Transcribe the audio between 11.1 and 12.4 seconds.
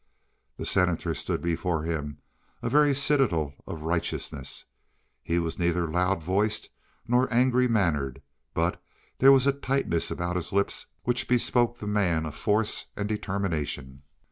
bespoke the man of